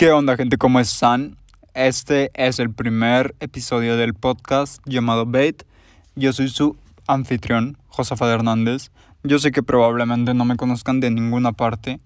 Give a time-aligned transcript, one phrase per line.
[0.00, 0.56] ¿Qué onda gente?
[0.56, 1.36] ¿Cómo están?
[1.74, 5.62] Este es el primer episodio del podcast llamado Bait.
[6.16, 8.92] Yo soy su anfitrión, Josafa Hernández.
[9.24, 12.00] Yo sé que probablemente no me conozcan de ninguna parte,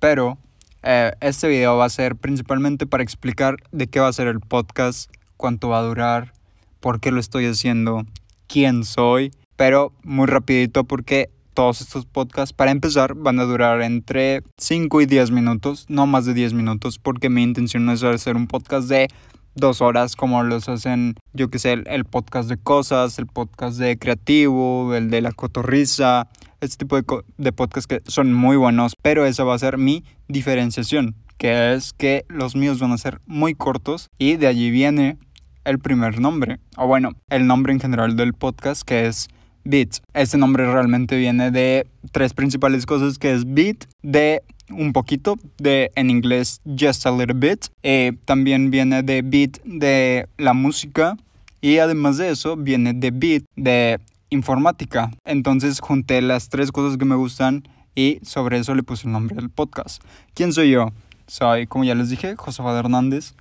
[0.00, 0.36] pero
[0.82, 4.40] eh, este video va a ser principalmente para explicar de qué va a ser el
[4.40, 6.32] podcast, cuánto va a durar,
[6.80, 8.04] por qué lo estoy haciendo,
[8.48, 14.44] quién soy, pero muy rapidito porque todos estos podcasts, para empezar, van a durar entre
[14.58, 18.36] 5 y 10 minutos, no más de 10 minutos, porque mi intención no es hacer
[18.36, 19.08] un podcast de
[19.56, 23.98] dos horas como los hacen, yo que sé, el, podcast de cosas, el podcast de
[23.98, 26.28] creativo, el de la cotorriza,
[26.60, 27.04] este tipo de,
[27.38, 31.92] de podcasts que son muy buenos, pero esa va a ser mi diferenciación, que es
[31.92, 35.18] que los míos van a ser muy cortos y de allí viene
[35.64, 39.28] el primer nombre, o bueno, el nombre en general del podcast que es
[39.68, 39.98] Beat.
[40.14, 45.92] Este nombre realmente viene de tres principales cosas que es beat, de un poquito, de
[45.94, 47.66] en inglés just a little bit.
[47.82, 51.18] Eh, también viene de beat de la música
[51.60, 55.10] y además de eso viene de beat de informática.
[55.26, 59.36] Entonces junté las tres cosas que me gustan y sobre eso le puse el nombre
[59.36, 60.02] del podcast.
[60.32, 60.92] ¿Quién soy yo?
[61.26, 63.34] Soy, como ya les dije, Josafat Hernández.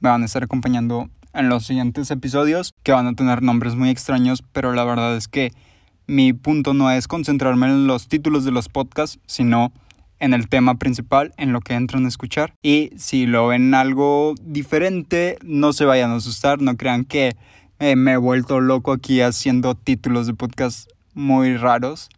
[0.00, 3.90] Me van a estar acompañando en los siguientes episodios que van a tener nombres muy
[3.90, 5.52] extraños, pero la verdad es que
[6.06, 9.72] mi punto no es concentrarme en los títulos de los podcasts, sino
[10.20, 12.54] en el tema principal, en lo que entran a escuchar.
[12.62, 17.36] Y si lo ven algo diferente, no se vayan a asustar, no crean que
[17.78, 22.08] eh, me he vuelto loco aquí haciendo títulos de podcast muy raros.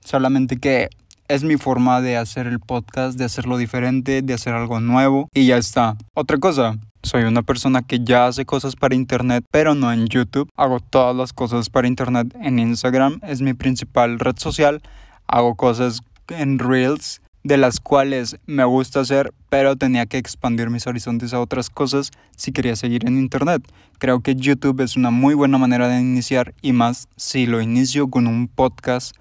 [0.00, 0.88] Solamente que
[1.28, 5.46] es mi forma de hacer el podcast, de hacerlo diferente, de hacer algo nuevo y
[5.46, 5.96] ya está.
[6.14, 10.50] Otra cosa, soy una persona que ya hace cosas para internet, pero no en YouTube.
[10.56, 14.80] Hago todas las cosas para internet en Instagram, es mi principal red social.
[15.26, 20.86] Hago cosas en Reels, de las cuales me gusta hacer, pero tenía que expandir mis
[20.86, 23.62] horizontes a otras cosas si quería seguir en internet.
[23.98, 28.08] Creo que YouTube es una muy buena manera de iniciar y más si lo inicio
[28.08, 29.14] con un podcast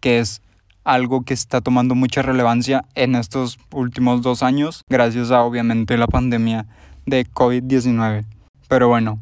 [0.00, 0.42] que es
[0.84, 6.06] algo que está tomando mucha relevancia en estos últimos dos años, gracias a obviamente la
[6.06, 6.66] pandemia
[7.06, 8.24] de COVID-19.
[8.68, 9.18] Pero bueno,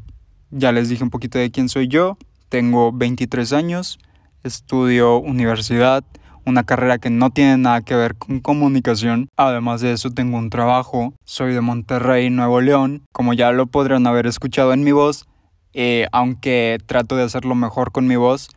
[0.51, 2.19] ya les dije un poquito de quién soy yo.
[2.49, 3.99] Tengo 23 años,
[4.43, 6.05] estudio universidad,
[6.45, 9.29] una carrera que no tiene nada que ver con comunicación.
[9.37, 11.15] Además de eso, tengo un trabajo.
[11.25, 13.03] Soy de Monterrey, Nuevo León.
[13.13, 15.27] Como ya lo podrán haber escuchado en mi voz,
[15.73, 18.51] eh, aunque trato de hacerlo mejor con mi voz,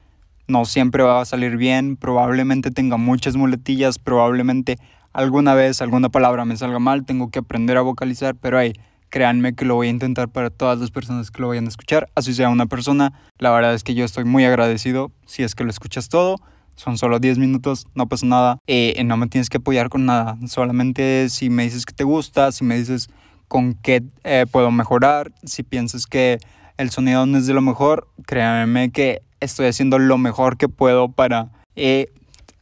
[0.48, 1.98] no siempre va a salir bien.
[1.98, 4.78] Probablemente tenga muchas muletillas, probablemente
[5.14, 7.06] alguna vez alguna palabra me salga mal.
[7.06, 8.74] Tengo que aprender a vocalizar, pero hay
[9.10, 12.10] créanme que lo voy a intentar para todas las personas que lo vayan a escuchar,
[12.16, 13.14] así sea una persona.
[13.38, 16.36] La verdad es que yo estoy muy agradecido si es que lo escuchas todo.
[16.76, 18.58] Son solo 10 minutos, no pasa nada.
[18.68, 20.38] Eh, no me tienes que apoyar con nada.
[20.48, 23.08] Solamente si me dices que te gusta, si me dices
[23.48, 26.40] con qué eh, puedo mejorar, si piensas que
[26.78, 31.10] el sonido no es de lo mejor, créanme que estoy haciendo lo mejor que puedo
[31.10, 31.50] para...
[31.76, 32.12] Eh,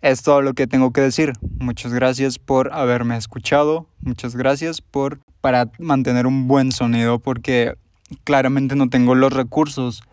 [0.02, 1.32] es todo lo que tengo que decir.
[1.60, 3.88] Muchas gracias por haberme escuchado.
[4.02, 7.76] Muchas gracias por para mantener un buen sonido porque
[8.24, 10.04] claramente no tengo los recursos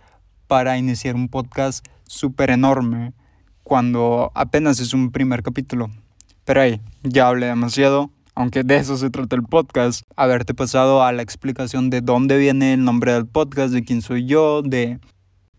[0.46, 3.12] para iniciar un podcast súper enorme
[3.62, 5.90] cuando apenas es un primer capítulo.
[6.44, 11.12] Pero ahí, ya hablé demasiado, aunque de eso se trata el podcast, haberte pasado a
[11.12, 14.98] la explicación de dónde viene el nombre del podcast, de quién soy yo, de,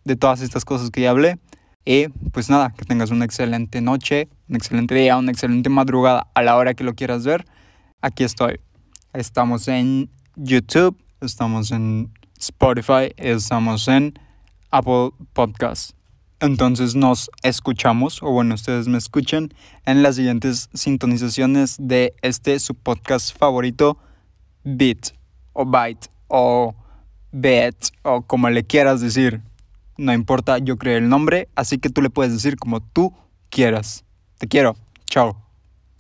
[0.04, 1.38] de todas estas cosas que ya hablé.
[1.86, 6.42] Y pues nada, que tengas una excelente noche, un excelente día, una excelente madrugada a
[6.42, 7.46] la hora que lo quieras ver.
[8.02, 8.60] Aquí estoy.
[9.14, 14.18] Estamos en YouTube, estamos en Spotify, estamos en
[14.72, 15.94] Apple Podcasts.
[16.42, 19.54] Entonces nos escuchamos, o bueno, ustedes me escuchan
[19.86, 24.00] en las siguientes sintonizaciones de este su podcast favorito,
[24.64, 25.12] Beat,
[25.54, 26.74] o Byte, o
[27.32, 29.42] Bet, o como le quieras decir.
[29.98, 33.14] No importa, yo creé el nombre, así que tú le puedes decir como tú
[33.52, 34.04] quieras.
[34.40, 34.76] Te quiero.
[35.06, 35.41] Chao.